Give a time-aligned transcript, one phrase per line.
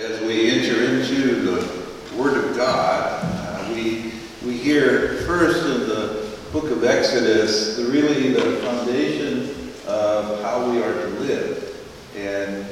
[0.00, 6.26] as we enter into the Word of God, uh, we, we hear first in the
[6.52, 11.76] book of Exodus the really the foundation of how we are to live.
[12.16, 12.64] And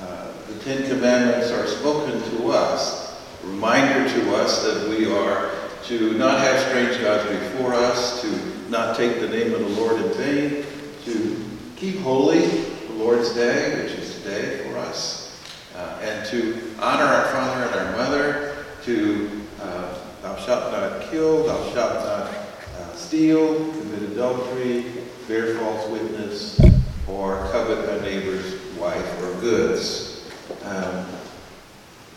[0.00, 5.52] uh, the Ten Commandments are spoken to us, reminder to us that we are
[5.84, 10.00] to not have strange gods before us, to not take the name of the Lord
[10.00, 10.64] in vain,
[11.04, 11.40] to
[11.76, 15.23] keep holy the Lord's Day, which is today for us,
[15.76, 21.44] uh, and to honor our father and our mother, to uh, thou shalt not kill,
[21.44, 24.84] thou shalt not uh, steal, commit adultery,
[25.26, 26.60] bear false witness,
[27.08, 30.30] or covet thy neighbor's wife or goods.
[30.64, 31.06] Um,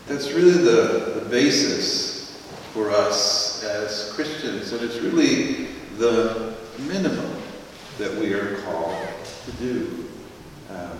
[0.06, 5.66] that's really the, the basis for us as Christians, and it's really
[5.98, 7.42] the minimum
[7.98, 8.96] that we are called
[9.44, 10.04] to do.
[10.70, 10.98] Um,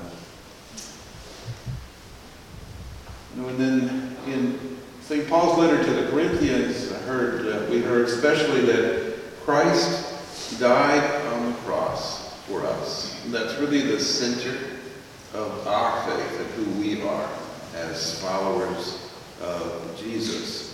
[3.46, 5.28] and then in St.
[5.28, 11.52] Paul's letter to the Corinthians, I heard, uh, we heard especially that Christ died on
[11.52, 13.24] the cross for us.
[13.24, 14.58] And that's really the center
[15.34, 17.30] of our faith and who we are
[17.74, 20.68] as followers of Jesus.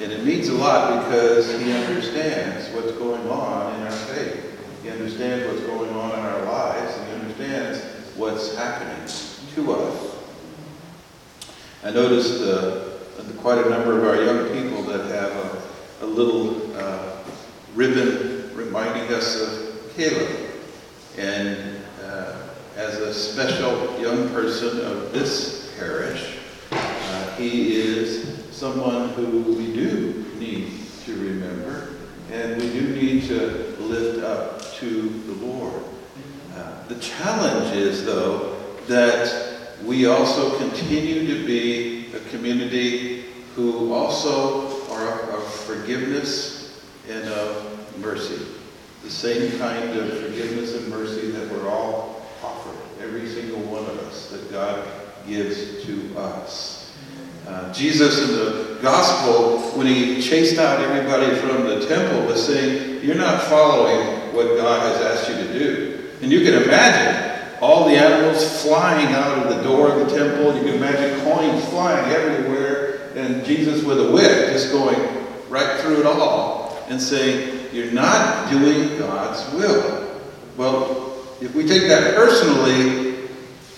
[0.00, 4.42] And it means a lot because he understands what's going on in our faith.
[4.82, 7.82] He understands what's going on in our lives, and he understands
[8.16, 9.08] what's happening
[9.54, 10.15] to us.
[11.86, 12.80] I noticed uh,
[13.38, 17.18] quite a number of our young people that have a, a little uh,
[17.76, 20.28] ribbon reminding us of Caleb.
[21.16, 22.42] And uh,
[22.76, 26.38] as a special young person of this parish,
[26.72, 30.72] uh, he is someone who we do need
[31.04, 31.90] to remember,
[32.32, 35.84] and we do need to lift up to the Lord.
[36.56, 38.56] Uh, the challenge is, though,
[38.88, 43.24] that we also continue to be a community
[43.54, 48.44] who also are of forgiveness and of mercy.
[49.02, 53.98] The same kind of forgiveness and mercy that we're all offered, every single one of
[54.00, 54.86] us, that God
[55.26, 56.76] gives to us.
[57.46, 63.04] Uh, Jesus in the gospel, when he chased out everybody from the temple, was saying,
[63.04, 66.10] You're not following what God has asked you to do.
[66.22, 67.25] And you can imagine
[67.60, 70.54] all the animals flying out of the door of the temple.
[70.56, 74.98] You can imagine coins flying everywhere, and Jesus with a whip just going
[75.48, 80.20] right through it all and saying, You're not doing God's will.
[80.56, 83.28] Well, if we take that personally,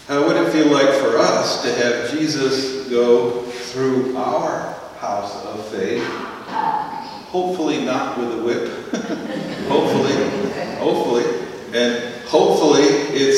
[0.06, 5.66] how would it feel like for us to have Jesus go through our house of
[5.68, 6.02] faith?
[7.28, 8.68] Hopefully not with a whip.
[9.68, 10.14] hopefully,
[10.78, 11.24] hopefully.
[11.74, 12.07] And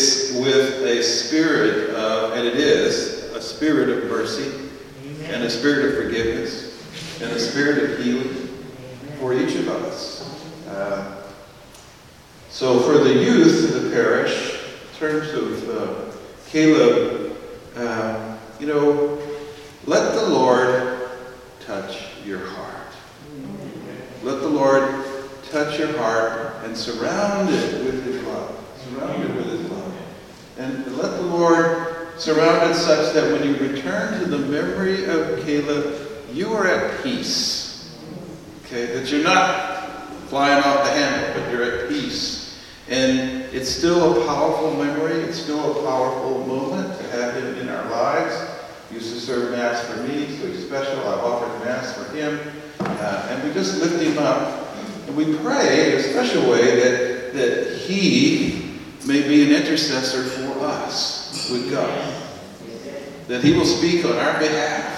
[0.01, 4.51] it's with a spirit of, and it is, a spirit of mercy
[5.05, 5.35] Amen.
[5.35, 9.19] and a spirit of forgiveness and a spirit of healing Amen.
[9.19, 10.27] for each of us.
[10.69, 11.23] Uh,
[12.49, 14.63] so for the youth of the parish,
[14.93, 16.17] in terms of uh,
[16.49, 17.37] Caleb,
[17.77, 19.19] uh, you know,
[19.85, 21.11] let the Lord
[21.61, 22.77] touch your heart.
[24.23, 25.05] Let the Lord
[25.51, 28.57] touch your heart and surround it with his love.
[28.85, 29.60] Surround it with his love.
[30.61, 35.43] And let the Lord surround it such that when you return to the memory of
[35.43, 35.97] Caleb,
[36.35, 37.99] you are at peace.
[38.67, 38.93] Okay?
[38.93, 42.63] That you're not flying off the handle, but you're at peace.
[42.89, 45.21] And it's still a powerful memory.
[45.23, 48.39] It's still a powerful moment to have him in our lives.
[48.91, 50.99] He used to serve Mass for me, so he's special.
[51.01, 52.39] I've offered Mass for him.
[52.81, 57.33] Uh, and we just lift him up and we pray in a special way that,
[57.33, 58.61] that He
[59.07, 62.15] may be an intercessor for us with God.
[63.29, 64.97] That He will speak on our behalf.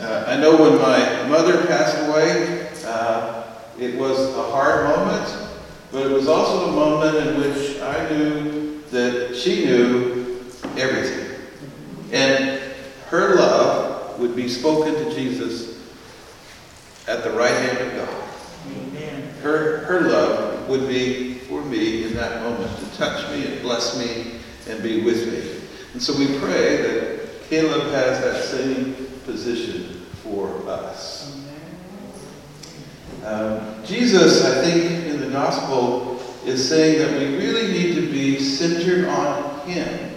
[0.00, 3.44] Uh, I know when my mother passed away, uh,
[3.78, 5.50] it was a hard moment,
[5.90, 10.44] but it was also a moment in which I knew that she knew
[10.76, 11.40] everything.
[12.12, 12.60] And
[13.08, 15.80] her love would be spoken to Jesus
[17.08, 18.26] at the right hand of God
[19.46, 23.96] her, her love would be for me in that moment to touch me and bless
[23.98, 24.35] me
[24.68, 25.68] and be with me.
[25.92, 31.42] And so we pray that Caleb has that same position for us.
[33.24, 38.38] Um, Jesus, I think, in the gospel is saying that we really need to be
[38.38, 40.14] centered on him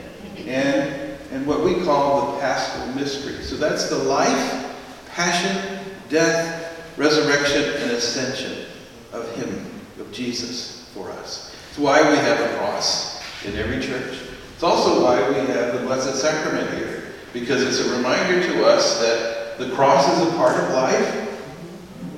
[0.47, 3.41] and, and what we call the paschal mystery.
[3.43, 4.75] So that's the life,
[5.09, 5.79] passion,
[6.09, 8.65] death, resurrection, and ascension
[9.13, 9.65] of Him,
[9.99, 11.55] of Jesus for us.
[11.69, 14.28] It's why we have a cross in every church.
[14.59, 17.13] It's also why we have the Blessed Sacrament here.
[17.31, 21.39] because it's a reminder to us that the cross is a part of life.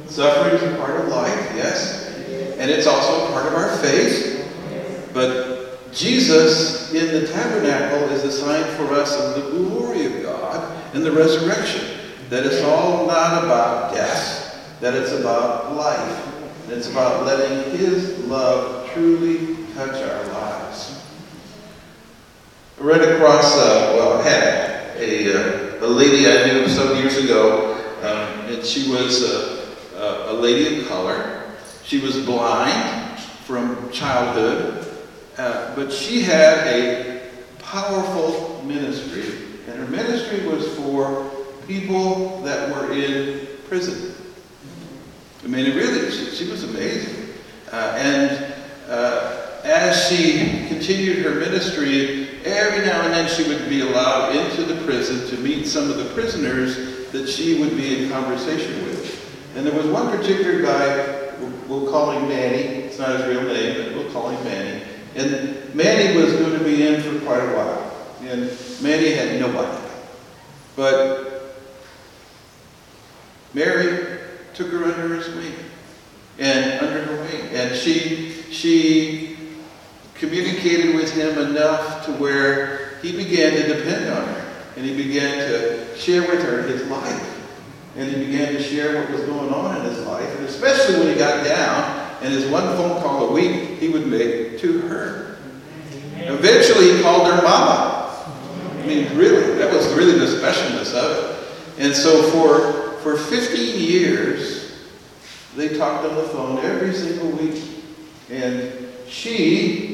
[0.08, 2.18] Suffering is a part of life, yes.
[2.58, 4.52] And it's also a part of our faith.
[5.14, 10.96] But Jesus in the tabernacle is a sign for us of the glory of God
[10.96, 11.96] and the resurrection.
[12.30, 16.28] That it's all not about death, that it's about life.
[16.64, 20.21] And it's about letting His love truly touch our.
[22.82, 27.76] Read across, uh, well, I had a, uh, a lady I knew some years ago,
[28.02, 31.44] um, and she was a, a, a lady of color.
[31.84, 34.98] She was blind from childhood,
[35.38, 37.30] uh, but she had a
[37.60, 41.30] powerful ministry, and her ministry was for
[41.68, 44.16] people that were in prison.
[45.44, 47.36] I mean, it really, she, she was amazing.
[47.72, 48.56] Uh, and
[48.88, 54.64] uh, as she continued her ministry, every now and then she would be allowed into
[54.64, 59.02] the prison to meet some of the prisoners that she would be in conversation with.
[59.56, 61.34] And there was one particular guy,
[61.68, 62.86] we'll call him Manny.
[62.86, 64.84] It's not his real name, but we'll call him Manny.
[65.16, 67.92] And Manny was going to be in for quite a while.
[68.22, 68.52] And
[68.82, 69.78] Manny had nobody.
[70.76, 71.58] But
[73.54, 74.20] Mary
[74.54, 75.54] took her under his wing
[76.40, 77.50] and under her wing.
[77.54, 79.31] And she she
[80.22, 84.64] communicated with him enough to where he began to depend on her.
[84.78, 87.28] And he began to share with her his life.
[87.98, 90.38] And he began to share what was going on in his life.
[90.38, 94.06] And especially when he got down, and his one phone call a week he would
[94.06, 95.38] make to her.
[96.18, 98.16] Eventually he called her mama.
[98.78, 101.48] I mean, really, that was really the specialness of it.
[101.80, 104.88] And so for, for 15 years,
[105.56, 107.64] they talked on the phone every single week.
[108.30, 108.72] And
[109.08, 109.91] she,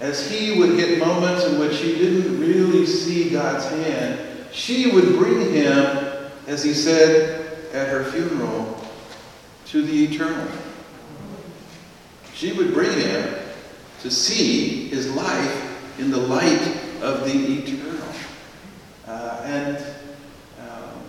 [0.00, 4.18] as he would hit moments in which he didn't really see God's hand,
[4.50, 8.82] she would bring him, as he said at her funeral,
[9.66, 10.50] to the eternal.
[12.34, 13.34] She would bring him
[14.00, 18.08] to see his life in the light of the eternal.
[19.06, 19.76] Uh, and
[20.60, 21.02] um,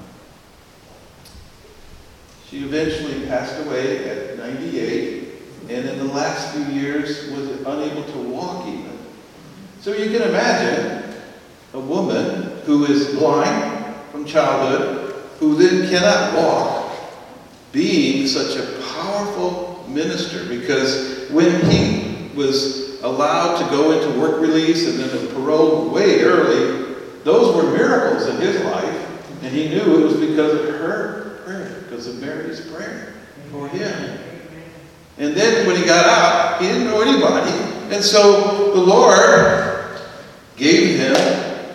[2.49, 5.20] she eventually passed away at 98,
[5.69, 8.97] and in the last few years was unable to walk even.
[9.81, 11.13] So you can imagine
[11.73, 16.91] a woman who is blind from childhood, who then cannot walk,
[17.71, 24.87] being such a powerful minister because when he was allowed to go into work release
[24.87, 30.03] and then parole way early, those were miracles in his life, and he knew it
[30.03, 33.13] was because of her prayer, because of Mary's prayer
[33.51, 34.19] for him.
[35.17, 37.51] And then when he got out, he didn't know anybody,
[37.93, 39.99] and so the Lord
[40.57, 41.15] gave him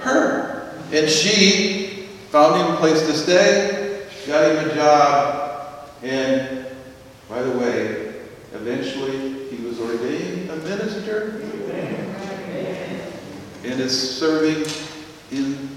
[0.00, 0.73] her.
[0.93, 6.67] And she found him a place to stay, got him a job, and
[7.29, 8.15] by the way,
[8.53, 11.43] eventually he was ordained a minister
[13.65, 14.65] and is serving
[15.33, 15.69] in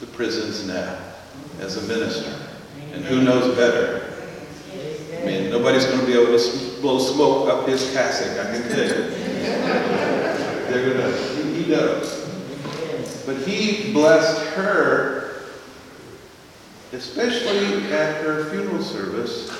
[0.00, 0.98] the prisons now
[1.60, 2.46] as a minister.
[2.92, 3.97] And who knows better?
[5.86, 9.10] Going to be able to blow smoke up his cassock, I can tell you.
[10.68, 12.26] They're going to, he, he does.
[13.24, 15.42] But he blessed her,
[16.92, 19.50] especially at her funeral service,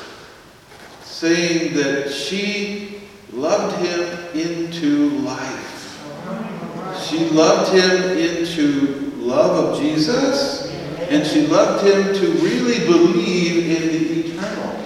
[1.03, 3.03] saying that she
[3.33, 6.01] loved him into life.
[7.07, 10.67] She loved him into love of Jesus,
[11.11, 14.85] and she loved him to really believe in the eternal,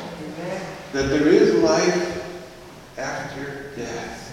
[0.93, 2.25] that there is life
[2.97, 4.31] after death.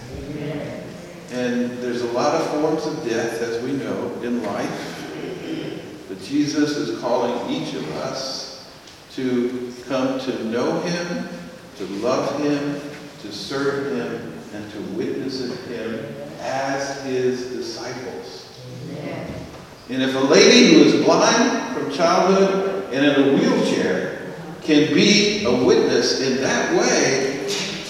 [1.30, 6.06] And there's a lot of forms of death, as we know, in life.
[6.08, 8.66] But Jesus is calling each of us
[9.12, 11.28] to come to know him,
[11.76, 12.80] to love him,
[13.20, 16.02] to serve him, and to witness of him
[16.40, 18.58] as his disciples.
[19.90, 23.36] And if a lady who is blind from childhood and in a
[24.70, 27.44] can be a witness in that way,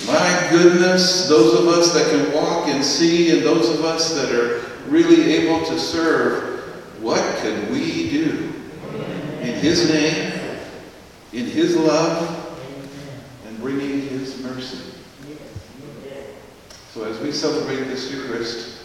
[0.07, 4.33] my goodness, those of us that can walk and see, and those of us that
[4.33, 6.59] are really able to serve,
[7.03, 8.51] what can we do?
[9.43, 10.33] In His name,
[11.35, 12.51] in His love,
[13.47, 14.79] and bringing His mercy.
[16.95, 18.79] So as we celebrate this Eucharist,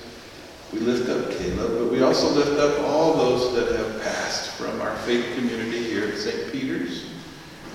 [0.73, 4.81] we lift up Caleb, but we also lift up all those that have passed from
[4.81, 6.51] our faith community here at St.
[6.51, 7.14] Peter's.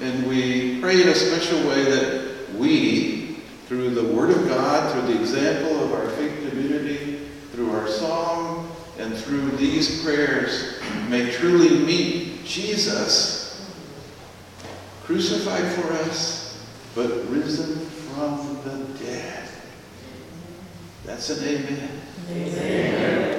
[0.01, 5.15] And we pray in a special way that we, through the Word of God, through
[5.15, 11.85] the example of our faith community, through our song, and through these prayers, may truly
[11.85, 13.71] meet Jesus,
[15.05, 19.49] crucified for us, but risen from the dead.
[21.05, 22.01] That's an amen.
[22.31, 23.30] Amen.